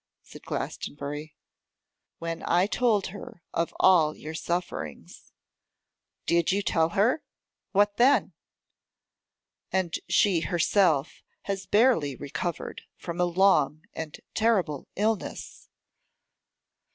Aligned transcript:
said 0.23 0.41
Glastonbury. 0.43 1.35
'When 2.17 2.41
I 2.47 2.65
told 2.65 3.09
her 3.13 3.43
of 3.53 3.71
all 3.79 4.15
your 4.15 4.33
sufferings' 4.33 5.31
'Did 6.25 6.51
you 6.51 6.63
tell 6.63 6.89
her? 6.97 7.21
What 7.71 7.97
then?' 7.97 8.33
'And 9.71 9.99
she 10.09 10.39
herself 10.39 11.21
has 11.43 11.67
barely 11.67 12.15
recovered 12.15 12.81
from 12.97 13.21
a 13.21 13.25
long 13.25 13.85
and 13.93 14.19
terrible 14.33 14.87
illness. 14.95 15.69